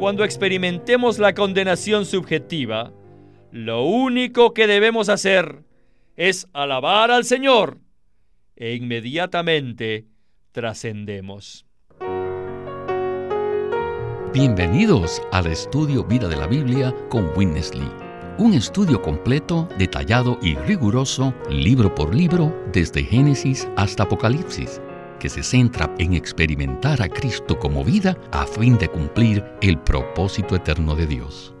[0.00, 2.90] Cuando experimentemos la condenación subjetiva,
[3.52, 5.62] lo único que debemos hacer
[6.16, 7.76] es alabar al Señor
[8.56, 10.06] e inmediatamente
[10.52, 11.66] trascendemos.
[14.32, 17.92] Bienvenidos al estudio Vida de la Biblia con Witness Lee.
[18.38, 24.80] Un estudio completo, detallado y riguroso, libro por libro, desde Génesis hasta Apocalipsis,
[25.20, 30.56] que se centra en experimentar a Cristo como vida a fin de cumplir el propósito
[30.56, 31.54] eterno de Dios.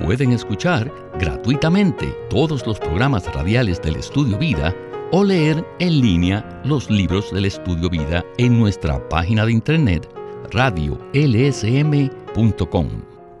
[0.00, 4.72] Pueden escuchar gratuitamente todos los programas radiales del Estudio Vida
[5.10, 10.08] o leer en línea los libros del Estudio Vida en nuestra página de internet
[10.52, 12.88] radiolsm.com.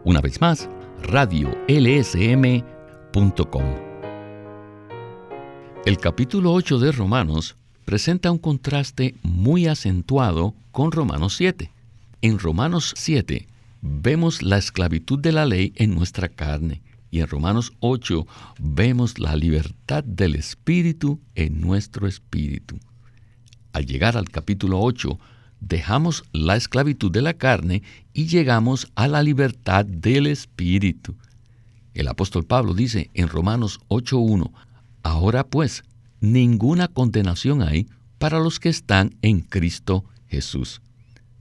[0.04, 0.68] Una vez más,
[1.02, 3.64] radiolsm.com.
[5.84, 11.70] El capítulo 8 de Romanos presenta un contraste muy acentuado con Romanos 7.
[12.22, 13.46] En Romanos 7
[13.82, 18.26] vemos la esclavitud de la ley en nuestra carne y en Romanos 8
[18.58, 22.78] vemos la libertad del Espíritu en nuestro espíritu.
[23.72, 25.18] Al llegar al capítulo 8,
[25.60, 31.14] dejamos la esclavitud de la carne y llegamos a la libertad del Espíritu.
[31.92, 34.50] El apóstol Pablo dice en Romanos 8.1,
[35.02, 35.84] Ahora pues,
[36.32, 40.80] ninguna condenación hay para los que están en Cristo Jesús.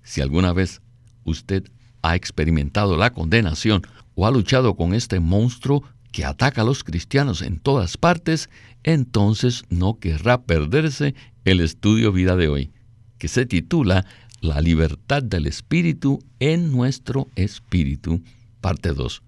[0.04, 0.82] Si alguna vez
[1.24, 1.64] usted
[2.02, 3.84] ha experimentado la condenación
[4.16, 8.50] o ha luchado con este monstruo que ataca a los cristianos en todas partes,
[8.84, 12.72] entonces no querrá perderse el estudio vida de hoy
[13.18, 14.06] que se titula
[14.42, 18.22] La libertad del espíritu en nuestro espíritu,
[18.60, 19.24] parte 2.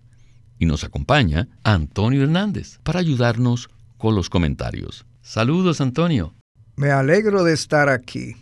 [0.60, 5.06] Y nos acompaña Antonio Hernández para ayudarnos con los comentarios.
[5.26, 6.36] Saludos, Antonio.
[6.76, 8.36] Me alegro de estar aquí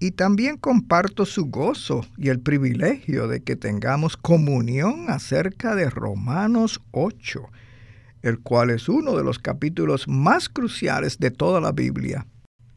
[0.00, 6.80] y también comparto su gozo y el privilegio de que tengamos comunión acerca de Romanos
[6.92, 7.42] 8,
[8.22, 12.26] el cual es uno de los capítulos más cruciales de toda la Biblia.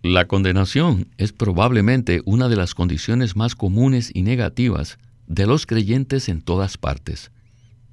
[0.04, 6.28] La condenación es probablemente una de las condiciones más comunes y negativas de los creyentes
[6.28, 7.32] en todas partes.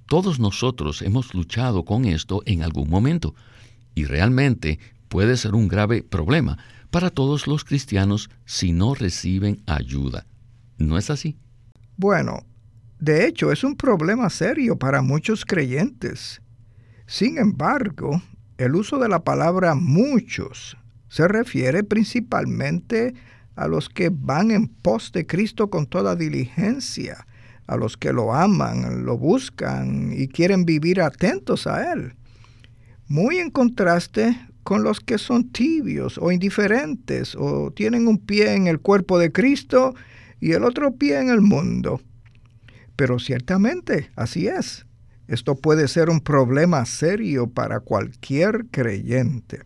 [0.08, 3.36] Todos nosotros hemos luchado con esto en algún momento
[3.94, 4.80] y realmente
[5.14, 6.58] puede ser un grave problema
[6.90, 10.26] para todos los cristianos si no reciben ayuda.
[10.76, 11.38] ¿No es así?
[11.96, 12.40] Bueno,
[12.98, 16.42] de hecho es un problema serio para muchos creyentes.
[17.06, 18.22] Sin embargo,
[18.58, 20.76] el uso de la palabra muchos
[21.06, 23.14] se refiere principalmente
[23.54, 27.24] a los que van en pos de Cristo con toda diligencia,
[27.68, 32.16] a los que lo aman, lo buscan y quieren vivir atentos a Él.
[33.06, 38.66] Muy en contraste con los que son tibios o indiferentes o tienen un pie en
[38.66, 39.94] el cuerpo de Cristo
[40.40, 42.00] y el otro pie en el mundo.
[42.96, 44.86] Pero ciertamente así es.
[45.28, 49.62] Esto puede ser un problema serio para cualquier creyente.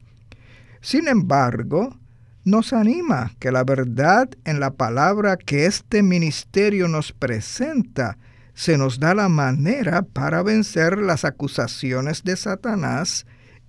[0.80, 1.96] Sin embargo,
[2.44, 8.18] nos anima que la verdad en la palabra que este ministerio nos presenta
[8.54, 13.26] se nos da la manera para vencer las acusaciones de Satanás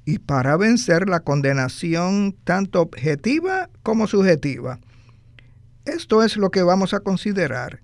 [0.09, 4.79] y para vencer la condenación tanto objetiva como subjetiva.
[5.85, 7.81] Esto es lo que vamos a considerar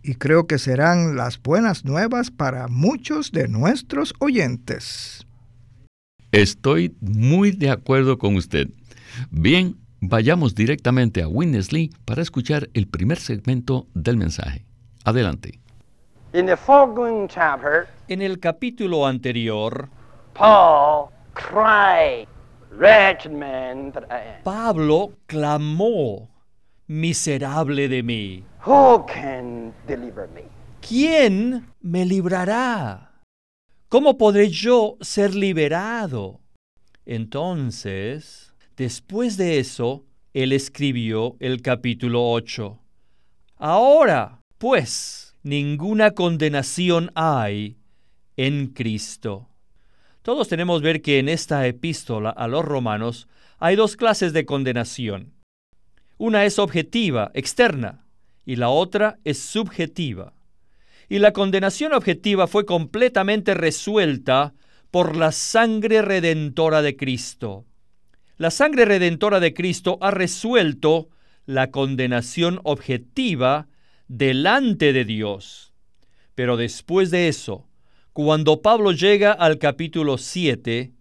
[0.00, 5.26] y creo que serán las buenas nuevas para muchos de nuestros oyentes.
[6.30, 8.68] Estoy muy de acuerdo con usted.
[9.32, 14.64] Bien, vayamos directamente a Winnesley para escuchar el primer segmento del mensaje.
[15.02, 15.58] Adelante.
[16.32, 16.48] En
[18.22, 19.88] el capítulo anterior,
[24.42, 26.30] Pablo clamó,
[26.86, 28.44] miserable de mí.
[30.80, 33.12] ¿Quién me librará?
[33.88, 36.40] ¿Cómo podré yo ser liberado?
[37.06, 42.78] Entonces, después de eso, él escribió el capítulo 8.
[43.56, 47.76] Ahora, pues, ninguna condenación hay
[48.36, 49.48] en Cristo.
[50.24, 53.28] Todos tenemos ver que en esta epístola a los romanos
[53.60, 55.34] hay dos clases de condenación.
[56.18, 58.04] Una es objetiva, externa,
[58.44, 60.34] y la otra es subjetiva
[61.08, 64.54] y la condenación objetiva fue completamente resuelta
[64.90, 67.64] por la sangre redentora de Cristo.
[68.36, 71.08] La sangre redentora de Cristo ha resuelto
[71.46, 73.68] la condenación objetiva
[74.08, 75.72] delante de Dios.
[76.34, 77.68] Pero después de eso,
[78.14, 80.92] cuando Pablo llega al capítulo 7,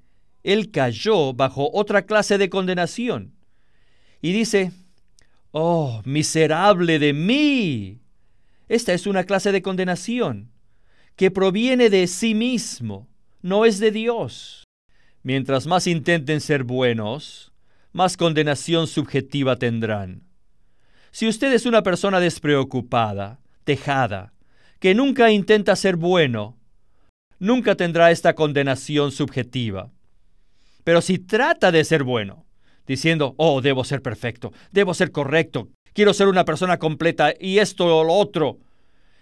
[0.42, 3.36] él cayó bajo otra clase de condenación.
[4.20, 4.72] Y dice,
[5.52, 8.02] Oh, miserable de mí,
[8.68, 10.50] esta es una clase de condenación
[11.16, 13.08] que proviene de sí mismo,
[13.44, 14.64] no es de Dios.
[15.22, 17.54] Mientras más intenten ser buenos,
[17.92, 20.24] más condenación subjetiva tendrán.
[21.12, 24.34] Si usted es una persona despreocupada, tejada,
[24.80, 26.58] que nunca intenta ser bueno,
[27.44, 29.92] nunca tendrá esta condenación subjetiva.
[30.86, 32.46] Pero si trata de ser bueno,
[32.88, 37.98] diciendo, oh, debo ser perfecto, debo ser correcto, quiero ser una persona completa y esto
[37.98, 38.60] o lo otro,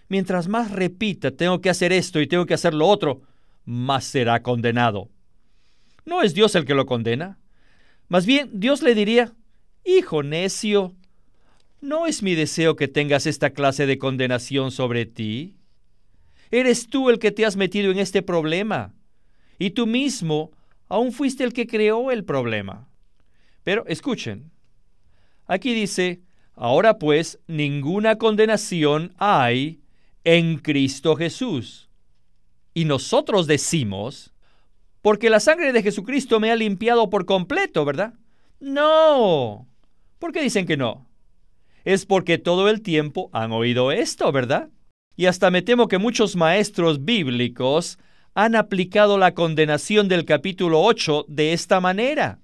[0.08, 3.24] mientras más repita, tengo que hacer esto y tengo que hacer lo otro,
[3.66, 5.10] más será condenado.
[6.06, 7.40] No es Dios el que lo condena.
[8.08, 9.34] Más bien, Dios le diría,
[9.84, 10.94] Hijo necio,
[11.82, 15.56] ¿no es mi deseo que tengas esta clase de condenación sobre ti?
[16.52, 18.94] Eres tú el que te has metido en este problema,
[19.58, 20.52] y tú mismo
[20.90, 22.90] aún fuiste el que creó el problema.
[23.64, 24.52] Pero escuchen,
[25.46, 26.22] aquí dice,
[26.56, 29.82] ahora pues ninguna condenación hay
[30.24, 31.90] en Cristo Jesús.
[32.74, 34.34] Y nosotros decimos,
[35.02, 38.14] porque la sangre de Jesucristo me ha limpiado por completo, ¿verdad?
[38.60, 39.68] No.
[40.20, 41.08] ¿Por qué dicen que no?
[41.84, 44.70] Es porque todo el tiempo han oído esto, ¿verdad?
[45.22, 48.00] Y hasta me temo que muchos maestros bíblicos
[48.34, 52.40] han aplicado la condenación del capítulo 8 de esta manera.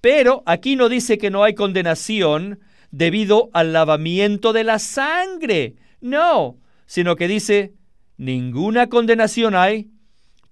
[0.00, 2.58] Pero aquí no dice que no hay condenación
[2.90, 5.76] debido al lavamiento de la sangre.
[6.00, 6.56] No,
[6.86, 7.74] sino que dice,
[8.16, 9.88] ninguna condenación hay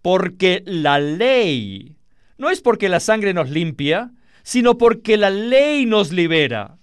[0.02, 1.96] porque la ley,
[2.38, 4.12] no es porque la sangre nos limpia,
[4.44, 6.78] sino porque la ley nos libera.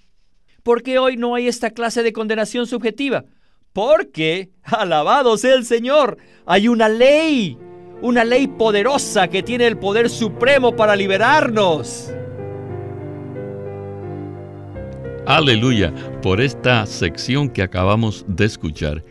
[0.61, 3.23] ¿Por qué hoy no hay esta clase de condenación subjetiva?
[3.73, 7.57] Porque, alabado sea el Señor, hay una ley,
[8.01, 12.11] una ley poderosa que tiene el poder supremo para liberarnos.
[15.27, 19.03] Aleluya por esta sección que acabamos de escuchar.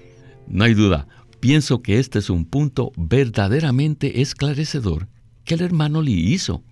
[0.49, 1.07] No hay duda,
[1.39, 5.09] pienso que este es un punto verdaderamente esclarecedor
[5.45, 6.63] que el hermano Lee hizo.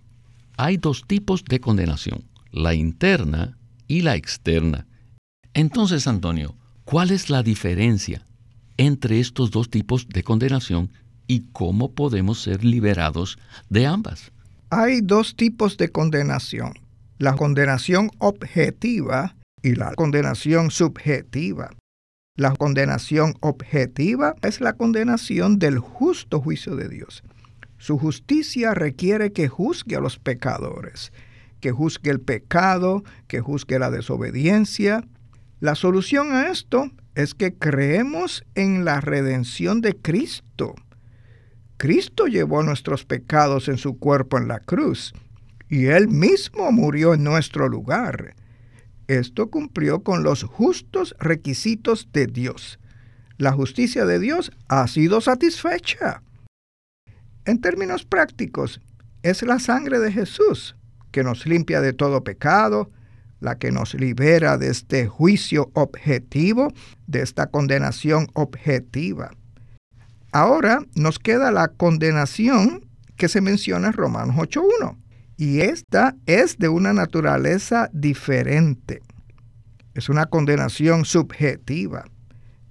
[0.56, 3.56] Hay dos tipos de condenación, la interna
[3.86, 4.86] y la externa.
[5.54, 6.57] Entonces, Antonio,
[6.88, 8.24] ¿cuál es la diferencia
[8.78, 10.90] entre estos dos tipos de condenación
[11.26, 13.38] y cómo podemos ser liberados
[13.68, 14.32] de ambas?
[14.70, 16.72] Hay dos tipos de condenación,
[17.18, 21.68] la condenación objetiva y la condenación subjetiva.
[22.36, 27.22] La condenación objetiva es la condenación del justo juicio de Dios.
[27.76, 31.12] Su justicia requiere que juzgue a los pecadores,
[31.60, 35.04] que juzgue el pecado, que juzgue la desobediencia.
[35.60, 40.76] La solución a esto es que creemos en la redención de Cristo.
[41.76, 45.12] Cristo llevó nuestros pecados en su cuerpo en la cruz
[45.68, 48.36] y Él mismo murió en nuestro lugar.
[49.08, 52.78] Esto cumplió con los justos requisitos de Dios.
[53.36, 56.22] La justicia de Dios ha sido satisfecha.
[57.44, 58.80] En términos prácticos,
[59.24, 60.76] es la sangre de Jesús
[61.10, 62.90] que nos limpia de todo pecado,
[63.40, 66.72] la que nos libera de este juicio objetivo,
[67.06, 69.30] de esta condenación objetiva.
[70.32, 72.86] Ahora nos queda la condenación
[73.16, 74.96] que se menciona en Romanos 8.1.
[75.36, 79.02] Y esta es de una naturaleza diferente.
[79.94, 82.04] Es una condenación subjetiva.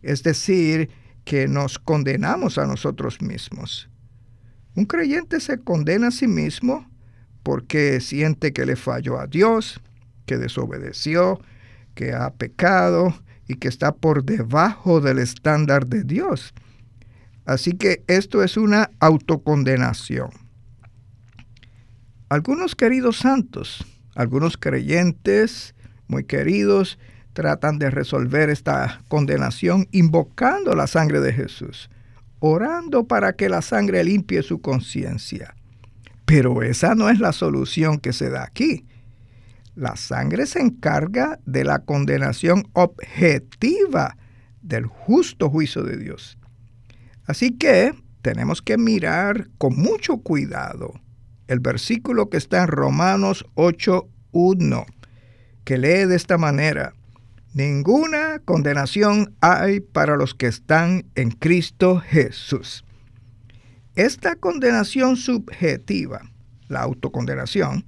[0.02, 0.90] Es decir,
[1.24, 3.90] que nos condenamos a nosotros mismos.
[4.76, 6.90] Un creyente se condena a sí mismo
[7.44, 9.82] porque siente que le falló a Dios,
[10.28, 11.40] que desobedeció,
[11.96, 13.16] que ha pecado
[13.48, 16.54] y que está por debajo del estándar de Dios.
[17.46, 20.30] Así que esto es una autocondenación.
[22.30, 25.74] Algunos queridos santos, algunos creyentes
[26.08, 27.00] muy queridos,
[27.34, 31.90] tratan de resolver esta condenación invocando la sangre de Jesús,
[32.40, 35.56] orando para que la sangre limpie su conciencia.
[36.26, 38.86] Pero esa no es la solución que se da aquí.
[39.78, 44.18] La sangre se encarga de la condenación objetiva
[44.64, 46.40] del justo juicio de Dios.
[47.28, 47.94] Así que
[48.24, 51.00] tenemos que mirar con mucho cuidado
[51.46, 54.88] el versículo que está en Romanos 8.1,
[55.64, 56.96] que lee de esta manera,
[57.54, 62.84] ninguna condenación hay para los que están en Cristo Jesús.
[63.94, 66.24] Esta condenación subjetiva,
[66.68, 67.86] la autocondenación,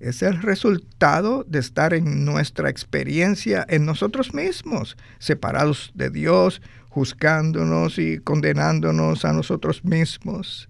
[0.00, 7.98] es el resultado de estar en nuestra experiencia en nosotros mismos, separados de Dios, juzgándonos
[7.98, 10.68] y condenándonos a nosotros mismos.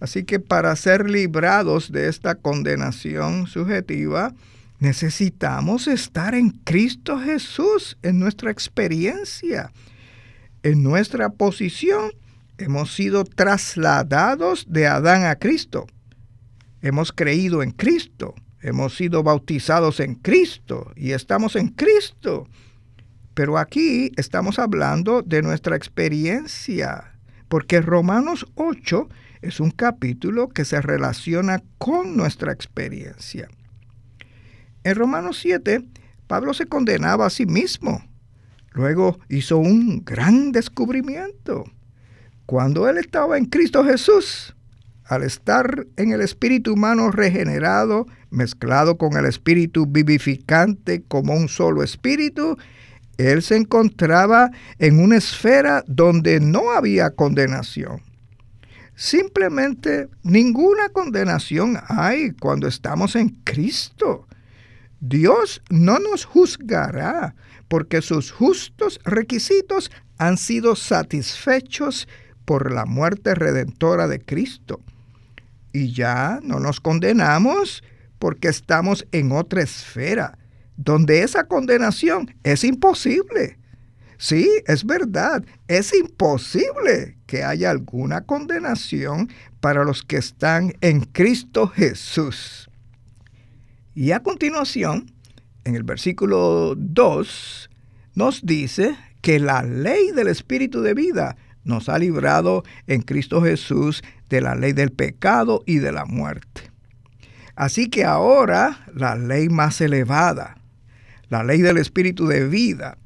[0.00, 4.32] Así que para ser librados de esta condenación subjetiva,
[4.78, 9.72] necesitamos estar en Cristo Jesús, en nuestra experiencia,
[10.62, 12.10] en nuestra posición
[12.58, 15.86] hemos sido trasladados de Adán a Cristo.
[16.82, 22.48] Hemos creído en Cristo, hemos sido bautizados en Cristo y estamos en Cristo.
[23.34, 27.14] Pero aquí estamos hablando de nuestra experiencia,
[27.48, 29.08] porque Romanos 8
[29.42, 33.48] es un capítulo que se relaciona con nuestra experiencia.
[34.82, 35.84] En Romanos 7,
[36.26, 38.04] Pablo se condenaba a sí mismo.
[38.72, 41.64] Luego hizo un gran descubrimiento.
[42.46, 44.56] Cuando él estaba en Cristo Jesús,
[45.08, 51.82] al estar en el espíritu humano regenerado, mezclado con el espíritu vivificante como un solo
[51.82, 52.58] espíritu,
[53.16, 58.02] él se encontraba en una esfera donde no había condenación.
[58.94, 64.26] Simplemente ninguna condenación hay cuando estamos en Cristo.
[65.00, 67.34] Dios no nos juzgará
[67.68, 72.08] porque sus justos requisitos han sido satisfechos
[72.44, 74.80] por la muerte redentora de Cristo.
[75.78, 77.84] Y ya no nos condenamos
[78.18, 80.36] porque estamos en otra esfera
[80.76, 83.58] donde esa condenación es imposible.
[84.16, 89.30] Sí, es verdad, es imposible que haya alguna condenación
[89.60, 92.68] para los que están en Cristo Jesús.
[93.94, 95.12] Y a continuación,
[95.62, 97.70] en el versículo 2,
[98.16, 104.02] nos dice que la ley del Espíritu de vida nos ha librado en Cristo Jesús
[104.28, 106.70] de la ley del pecado y de la muerte.
[107.56, 110.56] Así que ahora la ley más elevada,
[111.28, 112.98] la ley del Espíritu de vida,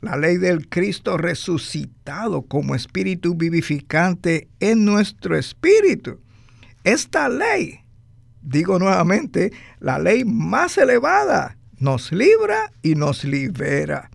[0.00, 6.20] la ley del Cristo resucitado como Espíritu vivificante en nuestro espíritu.
[6.84, 7.80] Esta ley,
[8.42, 14.10] digo nuevamente, la ley más elevada, nos libra y nos libera.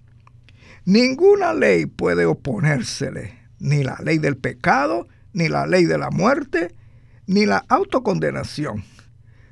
[0.85, 6.75] Ninguna ley puede oponérsele, ni la ley del pecado, ni la ley de la muerte,
[7.27, 8.83] ni la autocondenación.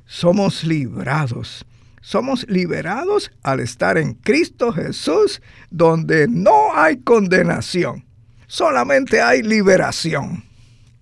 [0.06, 1.66] Somos librados
[2.01, 8.06] somos liberados al estar en Cristo Jesús, donde no hay condenación,
[8.48, 10.44] solamente hay liberación.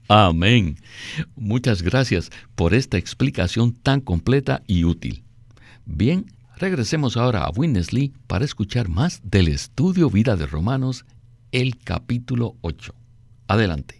[0.09, 0.77] Amén.
[1.35, 5.23] Muchas gracias por esta explicación tan completa y útil.
[5.85, 6.25] Bien,
[6.57, 11.05] regresemos ahora a Winnesley para escuchar más del estudio Vida de Romanos,
[11.61, 12.93] el capítulo 8.
[13.47, 13.95] Adelante.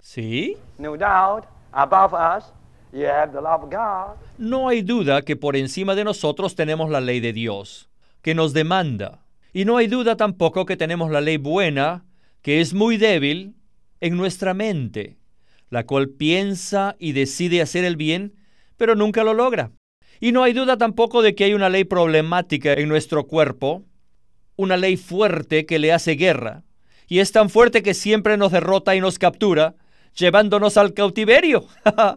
[0.00, 0.56] Sí.
[0.78, 2.52] No doubt above us
[4.38, 7.88] no hay duda que por encima de nosotros tenemos la ley de Dios,
[8.20, 9.24] que nos demanda.
[9.54, 12.04] Y no hay duda tampoco que tenemos la ley buena,
[12.42, 13.54] que es muy débil
[14.00, 15.16] en nuestra mente,
[15.70, 18.34] la cual piensa y decide hacer el bien,
[18.76, 19.72] pero nunca lo logra.
[20.20, 23.84] Y no hay duda tampoco de que hay una ley problemática en nuestro cuerpo,
[24.62, 26.62] una ley fuerte que le hace guerra,
[27.08, 29.74] y es tan fuerte que siempre nos derrota y nos captura,
[30.14, 31.66] llevándonos al cautiverio.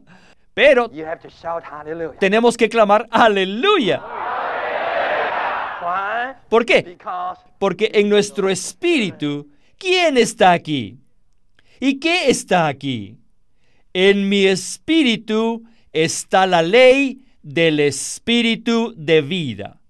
[0.54, 0.90] Pero
[2.20, 4.02] tenemos que clamar aleluya.
[6.50, 6.98] ¿Por qué?
[7.60, 10.98] Porque en nuestro espíritu, ¿quién está aquí?
[11.80, 13.18] ¿Y qué está aquí?
[13.94, 19.82] En mi espíritu está la ley del espíritu de vida.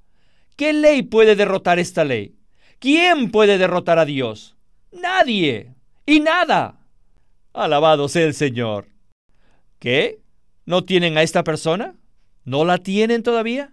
[0.56, 2.35] ¿Qué ley puede derrotar esta ley?
[2.86, 4.56] ¿Quién puede derrotar a Dios?
[4.92, 5.74] Nadie
[6.06, 6.86] y nada.
[7.51, 8.89] Alabado sea el Señor.
[9.80, 10.20] ¿Qué?
[10.68, 11.96] ¿No tienen a esta persona?
[12.44, 13.72] ¿No la tienen todavía?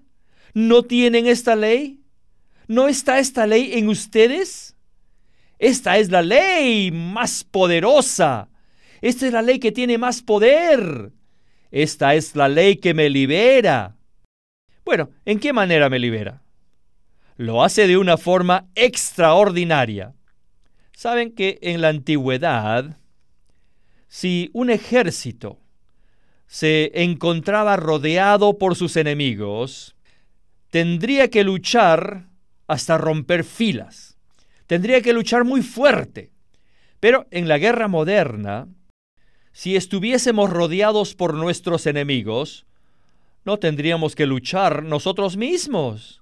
[0.55, 2.01] ¿No tienen esta ley?
[2.69, 4.79] ¿No está esta ley en ustedes?
[5.59, 8.49] Esta es la ley más poderosa.
[9.03, 11.13] Esta es la ley que tiene más poder.
[11.71, 13.95] Esta es la ley que me libera.
[14.87, 16.43] Bueno, ¿en qué manera me libera?
[17.37, 20.15] Lo hace de una forma extraordinaria.
[20.95, 22.99] Saben que en la antigüedad,
[24.09, 25.59] si un ejército
[26.47, 29.97] se encontraba rodeado por sus enemigos,
[30.71, 32.29] tendría que luchar
[32.67, 34.19] hasta romper filas.
[34.67, 36.31] Tendría que luchar muy fuerte.
[37.01, 38.69] Pero en la guerra moderna,
[39.53, 42.67] si estuviésemos rodeados por nuestros enemigos,
[43.45, 46.22] no tendríamos que luchar nosotros mismos.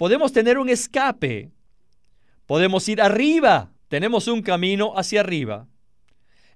[0.00, 1.50] Podemos tener un escape.
[2.46, 3.70] Podemos ir arriba.
[3.88, 5.68] Tenemos un camino hacia arriba.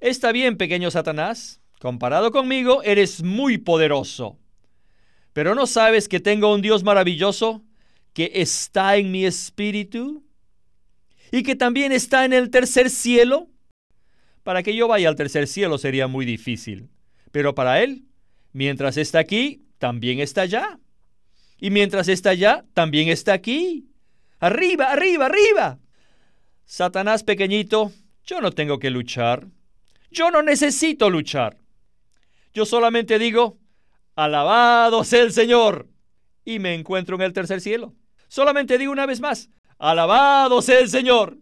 [0.01, 1.61] Está bien, pequeño Satanás.
[1.79, 4.39] Comparado conmigo, eres muy poderoso.
[5.35, 7.63] Pero ¿no sabes que tengo un Dios maravilloso
[8.15, 10.25] que está en mi espíritu?
[11.31, 13.51] Y que también está en el tercer cielo.
[14.43, 16.89] Para que yo vaya al tercer cielo sería muy difícil.
[17.31, 18.07] Pero para Él,
[18.55, 20.81] mientras está aquí, también está allá.
[21.59, 23.89] Y mientras está allá, también está aquí.
[24.39, 25.79] Arriba, arriba, arriba.
[26.65, 27.93] Satanás pequeñito,
[28.25, 29.47] yo no tengo que luchar.
[30.11, 31.59] Yo no necesito luchar.
[32.53, 33.59] Yo solamente digo,
[34.15, 35.89] alabado sea el Señor.
[36.45, 37.95] Y me encuentro en el tercer cielo.
[38.29, 41.39] Solamente digo una vez más, alabado sea el Señor.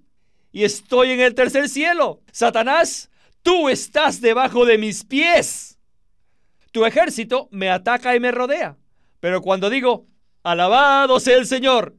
[0.52, 2.20] Y estoy en el tercer cielo.
[2.30, 3.10] Satanás,
[3.42, 5.78] tú estás debajo de mis pies.
[6.72, 8.76] Tu ejército me ataca y me rodea.
[9.22, 10.08] Pero cuando digo,
[10.42, 11.96] alabado sea el Señor,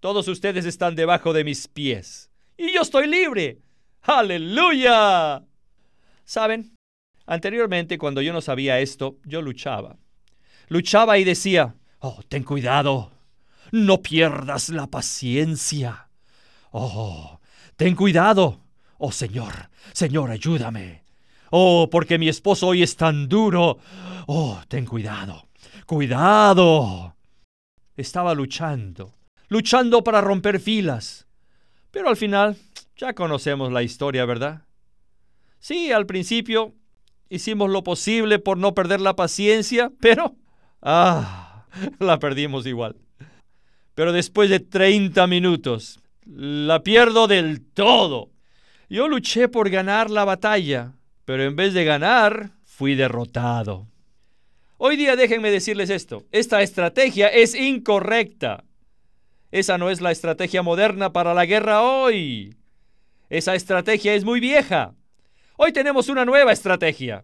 [0.00, 2.30] todos ustedes están debajo de mis pies.
[2.58, 3.62] Y yo estoy libre.
[4.02, 5.42] Aleluya.
[6.26, 6.76] ¿Saben?
[7.24, 9.96] Anteriormente, cuando yo no sabía esto, yo luchaba.
[10.68, 13.12] Luchaba y decía, oh, ten cuidado.
[13.70, 16.10] No pierdas la paciencia.
[16.70, 17.40] Oh,
[17.76, 18.60] ten cuidado.
[18.98, 21.02] Oh, Señor, Señor, ayúdame.
[21.48, 23.78] Oh, porque mi esposo hoy es tan duro.
[24.26, 25.48] Oh, ten cuidado.
[25.86, 27.16] Cuidado.
[27.96, 29.14] Estaba luchando,
[29.48, 31.26] luchando para romper filas.
[31.90, 32.56] Pero al final,
[32.96, 34.62] ya conocemos la historia, ¿verdad?
[35.58, 36.74] Sí, al principio
[37.28, 40.34] hicimos lo posible por no perder la paciencia, pero...
[40.80, 41.66] Ah,
[41.98, 42.96] la perdimos igual.
[43.94, 48.30] Pero después de 30 minutos, la pierdo del todo.
[48.88, 50.92] Yo luché por ganar la batalla,
[51.24, 53.91] pero en vez de ganar, fui derrotado.
[54.84, 58.64] Hoy día déjenme decirles esto, esta estrategia es incorrecta.
[59.52, 62.56] Esa no es la estrategia moderna para la guerra hoy.
[63.30, 64.96] Esa estrategia es muy vieja.
[65.56, 67.22] Hoy tenemos una nueva estrategia.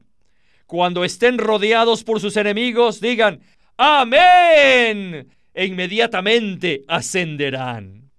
[0.69, 3.41] Cuando estén rodeados por sus enemigos, digan,
[3.77, 5.27] Amén.
[5.53, 8.13] E inmediatamente ascenderán.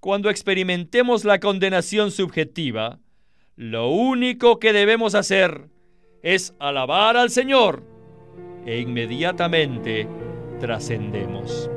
[0.00, 2.98] Cuando experimentemos la condenación subjetiva,
[3.54, 5.68] lo único que debemos hacer
[6.24, 7.91] es alabar al Señor
[8.66, 10.08] e inmediatamente
[10.60, 11.70] trascendemos.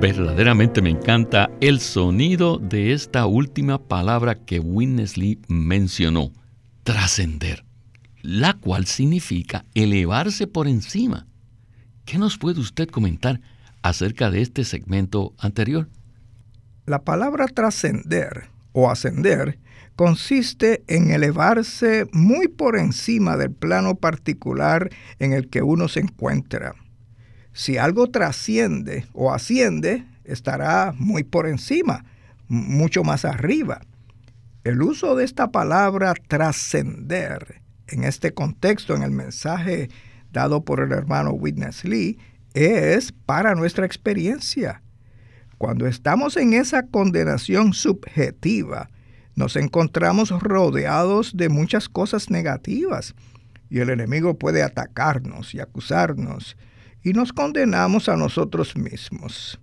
[0.00, 6.30] Verdaderamente me encanta el sonido de esta última palabra que Winnesley mencionó,
[6.84, 7.64] trascender,
[8.22, 11.26] la cual significa elevarse por encima.
[12.04, 13.40] ¿Qué nos puede usted comentar
[13.82, 15.88] acerca de este segmento anterior?
[16.86, 19.58] La palabra trascender o ascender
[19.98, 26.76] consiste en elevarse muy por encima del plano particular en el que uno se encuentra.
[27.52, 32.04] Si algo trasciende o asciende, estará muy por encima,
[32.46, 33.80] mucho más arriba.
[34.62, 39.88] El uso de esta palabra trascender en este contexto, en el mensaje
[40.30, 42.20] dado por el hermano Witness Lee,
[42.54, 44.80] es para nuestra experiencia.
[45.58, 48.90] Cuando estamos en esa condenación subjetiva,
[49.38, 53.14] nos encontramos rodeados de muchas cosas negativas
[53.70, 56.56] y el enemigo puede atacarnos y acusarnos
[57.04, 59.60] y nos condenamos a nosotros mismos.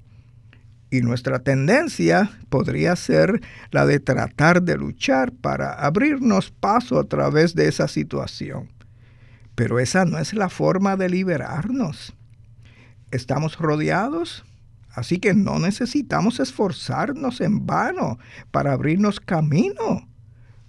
[0.89, 7.53] Y nuestra tendencia podría ser la de tratar de luchar para abrirnos paso a través
[7.53, 8.69] de esa situación.
[9.55, 12.13] Pero esa no es la forma de liberarnos.
[13.11, 14.45] Estamos rodeados
[14.95, 18.17] Así que no necesitamos esforzarnos en vano
[18.51, 20.07] para abrirnos camino.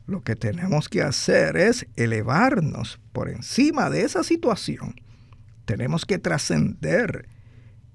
[0.07, 4.97] Lo que tenemos que hacer es elevarnos por encima de esa situación.
[5.65, 7.29] Tenemos que trascender.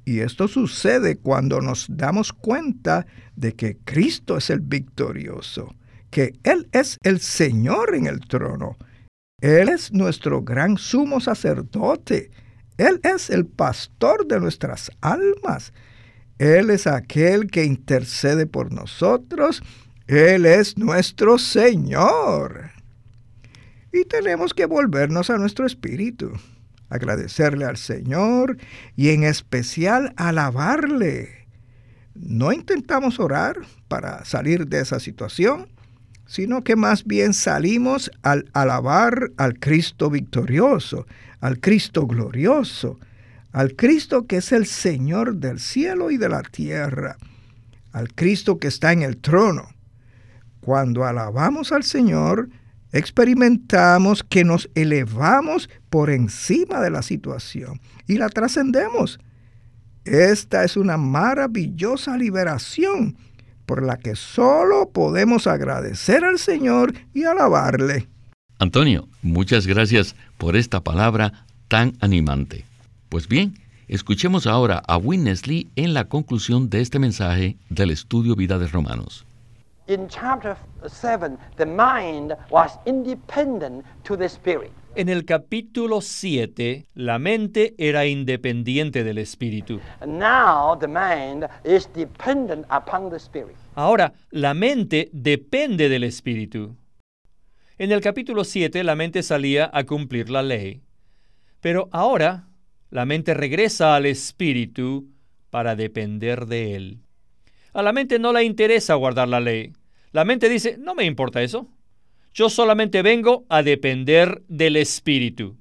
[0.06, 5.76] Y esto sucede cuando nos damos cuenta de que Cristo es el victorioso,
[6.10, 8.78] que Él es el Señor en el trono.
[9.42, 12.32] Él es nuestro gran sumo sacerdote.
[12.78, 15.74] Él es el pastor de nuestras almas.
[16.42, 19.62] Él es aquel que intercede por nosotros.
[20.08, 22.72] Él es nuestro Señor.
[23.94, 26.32] Y tenemos que volvernos a nuestro espíritu,
[26.90, 28.58] agradecerle al Señor
[28.96, 31.46] y en especial alabarle.
[32.16, 35.68] No intentamos orar para salir de esa situación,
[36.26, 41.06] sino que más bien salimos al alabar al Cristo victorioso,
[41.40, 42.98] al Cristo glorioso,
[43.52, 47.18] al Cristo que es el Señor del cielo y de la tierra,
[47.92, 49.70] al Cristo que está en el trono.
[50.62, 52.50] Cuando alabamos al Señor,
[52.92, 59.20] experimentamos que nos elevamos por encima de la situación y la trascendemos.
[60.06, 63.18] Esta es una maravillosa liberación
[63.66, 68.08] por la que solo podemos agradecer al Señor y alabarle.
[68.60, 72.66] Antonio, muchas gracias por esta palabra tan animante.
[73.12, 73.56] Pues bien,
[73.90, 78.68] escuchemos ahora a Witness Lee en la conclusión de este mensaje del estudio Vida de
[78.68, 79.26] Romanos.
[79.88, 80.56] In chapter
[80.88, 84.72] 7, the mind was independent to the spirit.
[84.96, 89.82] En el capítulo 7, la mente era independiente del espíritu.
[90.08, 93.58] Now the mind is dependent upon the spirit.
[93.76, 96.78] Ahora, la mente depende del espíritu.
[97.78, 100.82] En el capítulo 7, la mente salía a cumplir la ley.
[101.60, 102.48] Pero ahora,
[102.92, 105.10] la mente regresa al espíritu
[105.50, 107.00] para depender de él.
[107.74, 109.72] A la mente no le interesa guardar la ley.
[110.12, 111.70] La mente dice, no me importa eso.
[112.34, 115.58] Yo solamente vengo a depender del Espíritu.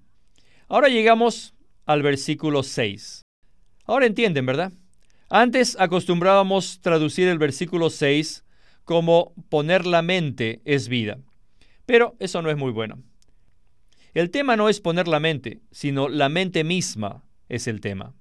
[0.68, 1.54] Ahora llegamos
[1.86, 3.22] al versículo 6.
[3.84, 4.72] Ahora entienden, ¿verdad?
[5.28, 8.44] Antes acostumbrábamos traducir el versículo 6
[8.84, 11.18] como poner la mente es vida.
[11.86, 13.02] Pero eso no es muy bueno.
[14.14, 18.14] El tema no es poner la mente, sino la mente misma es el tema.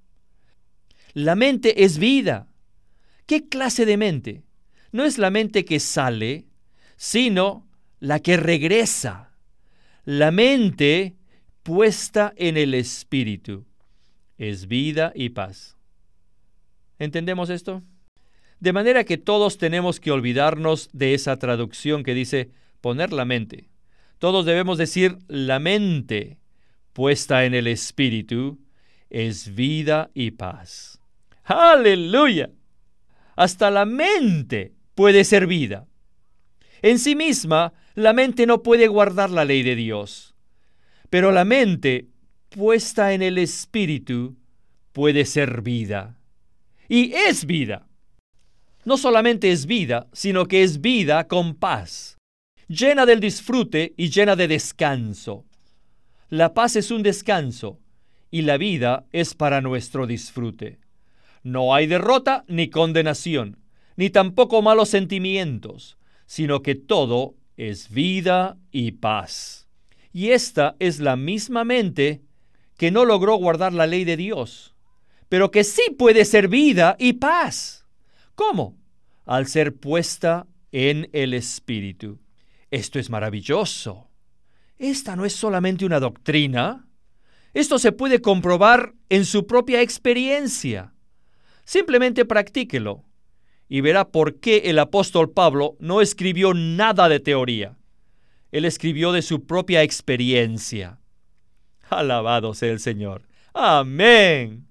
[1.14, 2.48] La mente es vida.
[3.26, 4.42] ¿Qué clase de mente?
[4.92, 6.46] No es la mente que sale,
[6.96, 9.32] sino la que regresa.
[10.04, 11.16] La mente
[11.62, 13.66] puesta en el espíritu
[14.38, 15.76] es vida y paz.
[16.98, 17.82] ¿Entendemos esto?
[18.58, 22.50] De manera que todos tenemos que olvidarnos de esa traducción que dice
[22.80, 23.68] poner la mente.
[24.20, 26.38] Todos debemos decir la mente
[26.92, 28.60] puesta en el espíritu
[29.08, 31.00] es vida y paz.
[31.44, 32.50] Aleluya.
[33.34, 35.86] Hasta la mente puede ser vida.
[36.82, 40.34] En sí misma, la mente no puede guardar la ley de Dios.
[41.08, 42.08] Pero la mente,
[42.50, 44.36] puesta en el Espíritu,
[44.92, 46.20] puede ser vida.
[46.90, 47.88] Y es vida.
[48.84, 52.19] No solamente es vida, sino que es vida con paz,
[52.70, 55.44] llena del disfrute y llena de descanso.
[56.28, 57.80] La paz es un descanso
[58.30, 60.78] y la vida es para nuestro disfrute.
[61.42, 63.58] No hay derrota ni condenación,
[63.96, 69.66] ni tampoco malos sentimientos, sino que todo es vida y paz.
[70.12, 72.22] Y esta es la misma mente
[72.76, 74.76] que no logró guardar la ley de Dios,
[75.28, 77.84] pero que sí puede ser vida y paz.
[78.36, 78.76] ¿Cómo?
[79.26, 82.19] Al ser puesta en el Espíritu.
[82.70, 84.10] Esto es maravilloso.
[84.78, 86.88] Esta no es solamente una doctrina.
[87.52, 90.94] Esto se puede comprobar en su propia experiencia.
[91.64, 93.04] Simplemente practíquelo
[93.68, 97.76] y verá por qué el apóstol Pablo no escribió nada de teoría.
[98.50, 100.98] Él escribió de su propia experiencia.
[101.88, 103.28] Alabado sea el Señor.
[103.54, 104.66] Amén.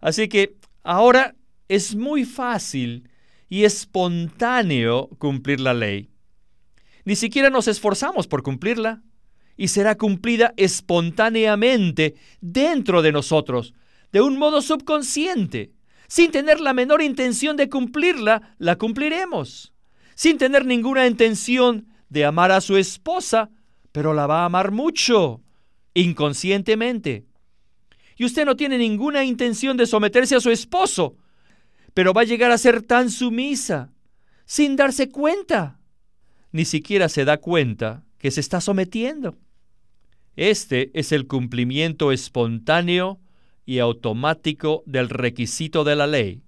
[0.00, 1.34] Así que ahora
[1.68, 3.08] es muy fácil
[3.48, 6.13] y espontáneo cumplir la ley.
[7.04, 9.02] Ni siquiera nos esforzamos por cumplirla
[9.56, 13.74] y será cumplida espontáneamente dentro de nosotros,
[14.12, 15.72] de un modo subconsciente.
[16.08, 19.72] Sin tener la menor intención de cumplirla, la cumpliremos.
[20.14, 23.50] Sin tener ninguna intención de amar a su esposa,
[23.92, 25.42] pero la va a amar mucho,
[25.94, 27.26] inconscientemente.
[28.16, 31.16] Y usted no tiene ninguna intención de someterse a su esposo,
[31.94, 33.92] pero va a llegar a ser tan sumisa,
[34.44, 35.80] sin darse cuenta.
[36.54, 39.36] Ni siquiera se da cuenta que se está sometiendo.
[40.36, 43.18] Este es el cumplimiento espontáneo
[43.66, 46.44] y automático del requisito de la ley,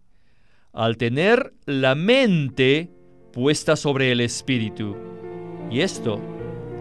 [0.73, 2.89] al tener la mente
[3.33, 4.97] puesta sobre el espíritu.
[5.73, 6.21] Y esto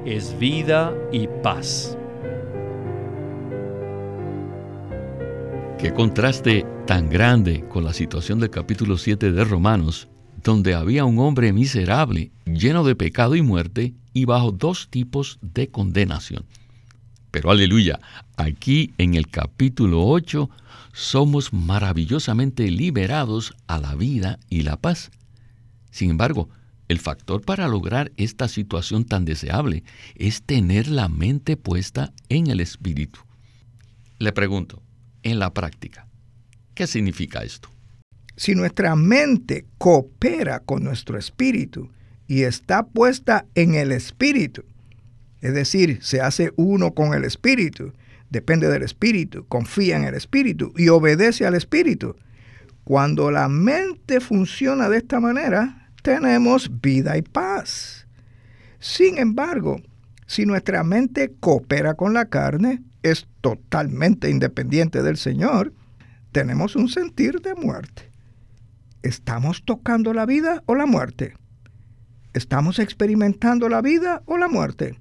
[0.06, 1.98] es vida y paz.
[5.80, 10.10] Qué contraste tan grande con la situación del capítulo 7 de Romanos,
[10.46, 15.70] donde había un hombre miserable, lleno de pecado y muerte, y bajo dos tipos de
[15.70, 16.46] condenación.
[17.32, 18.00] Pero aleluya,
[18.38, 20.50] aquí en el capítulo 8
[20.94, 25.10] somos maravillosamente liberados a la vida y la paz.
[25.90, 26.48] Sin embargo,
[26.90, 32.60] el factor para lograr esta situación tan deseable es tener la mente puesta en el
[32.60, 33.20] espíritu.
[34.20, 34.84] Le pregunto,
[35.24, 36.08] en la práctica,
[36.76, 37.75] ¿qué significa esto?
[38.36, 41.90] Si nuestra mente coopera con nuestro espíritu
[42.28, 44.64] y está puesta en el espíritu,
[45.46, 47.94] es decir, se hace uno con el Espíritu,
[48.32, 52.16] depende del Espíritu, confía en el Espíritu y obedece al Espíritu.
[52.84, 58.08] Cuando la mente funciona de esta manera, tenemos vida y paz.
[58.80, 59.80] Sin embargo,
[60.26, 65.74] si nuestra mente coopera con la carne, es totalmente independiente del Señor,
[66.32, 68.10] tenemos un sentir de muerte.
[69.06, 71.36] ¿Estamos tocando la vida o la muerte?
[72.34, 74.96] ¿Estamos experimentando la vida o la muerte?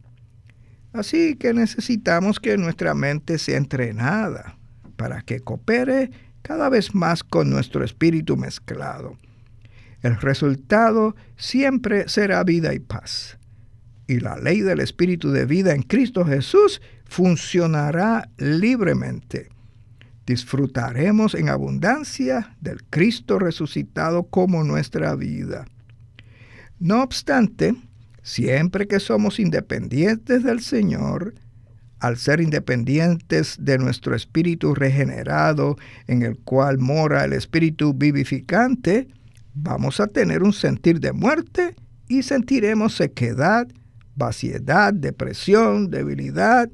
[0.92, 4.58] Así que necesitamos que nuestra mente sea entrenada
[4.96, 6.10] para que coopere
[6.42, 9.16] cada vez más con nuestro espíritu mezclado.
[10.02, 13.38] El resultado siempre será vida y paz.
[14.06, 19.53] Y la ley del espíritu de vida en Cristo Jesús funcionará libremente.
[20.26, 25.66] Disfrutaremos en abundancia del Cristo resucitado como nuestra vida.
[26.78, 27.74] No obstante,
[28.22, 31.34] siempre que somos independientes del Señor,
[32.00, 39.08] al ser independientes de nuestro espíritu regenerado, en el cual mora el espíritu vivificante,
[39.54, 41.74] vamos a tener un sentir de muerte
[42.08, 43.68] y sentiremos sequedad,
[44.16, 46.70] vaciedad, depresión, debilidad,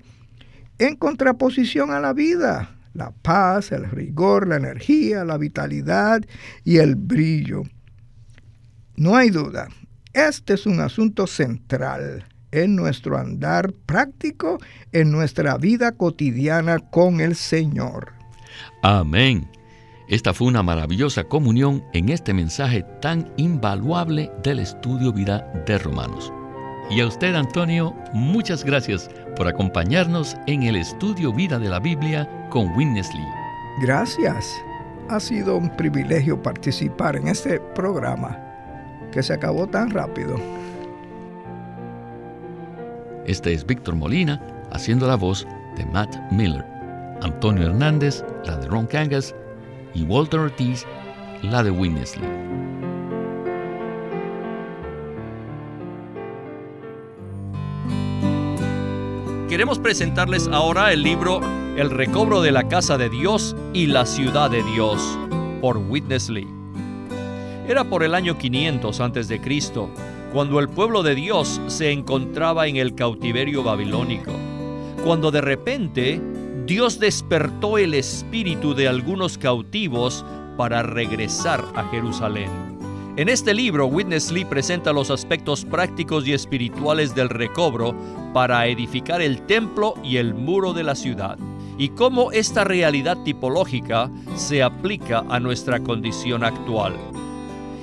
[0.78, 6.22] en contraposición a la vida, la paz, el rigor, la energía, la vitalidad
[6.64, 7.62] y el brillo.
[8.96, 9.68] No hay duda,
[10.12, 14.58] este es un asunto central en nuestro andar práctico,
[14.92, 18.12] en nuestra vida cotidiana con el Señor.
[18.82, 19.48] Amén.
[20.08, 26.32] Esta fue una maravillosa comunión en este mensaje tan invaluable del estudio vida de Romanos.
[26.90, 32.28] Y a usted, Antonio, muchas gracias por acompañarnos en el estudio vida de la Biblia
[32.50, 33.26] con Winnesley.
[33.82, 34.46] Gracias.
[35.08, 38.38] Ha sido un privilegio participar en este programa
[39.10, 40.36] que se acabó tan rápido.
[43.26, 44.40] Este es Víctor Molina
[44.72, 46.64] haciendo la voz de Matt Miller,
[47.22, 49.34] Antonio Hernández, la de Ron Cangas
[49.94, 50.84] y Walter Ortiz,
[51.42, 52.79] la de Winnesley.
[59.50, 61.40] Queremos presentarles ahora el libro
[61.76, 65.18] El recobro de la casa de Dios y la ciudad de Dios
[65.60, 66.46] por Witness Lee.
[67.66, 69.40] Era por el año 500 a.C.,
[70.32, 74.30] cuando el pueblo de Dios se encontraba en el cautiverio babilónico,
[75.02, 76.22] cuando de repente
[76.64, 80.24] Dios despertó el espíritu de algunos cautivos
[80.56, 82.69] para regresar a Jerusalén.
[83.16, 87.94] En este libro, Witness Lee presenta los aspectos prácticos y espirituales del recobro
[88.32, 91.36] para edificar el templo y el muro de la ciudad,
[91.76, 96.94] y cómo esta realidad tipológica se aplica a nuestra condición actual.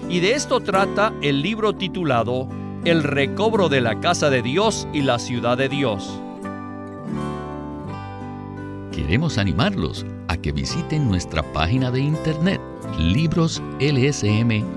[0.09, 2.47] Y de esto trata el libro titulado
[2.85, 6.21] El recobro de la casa de Dios y la ciudad de Dios
[8.97, 12.59] queremos animarlos a que visiten nuestra página de internet
[12.97, 14.76] libroslsm.com.